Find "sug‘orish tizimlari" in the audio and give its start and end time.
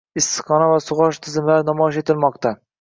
0.87-1.69